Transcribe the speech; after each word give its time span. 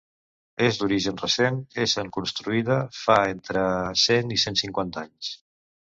És 0.67 0.77
d'origen 0.83 1.19
recent, 1.23 1.59
essent 1.85 2.09
construïda 2.17 2.77
fa 3.03 3.19
entre 3.37 3.67
cent 4.07 4.37
i 4.39 4.43
cent 4.47 4.59
cinquanta 4.63 5.05
anys. 5.07 5.35